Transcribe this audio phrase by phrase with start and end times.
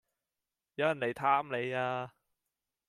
[0.73, 2.11] 有人黎探你呀